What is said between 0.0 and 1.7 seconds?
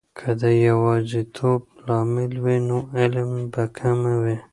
که د یواځیتوب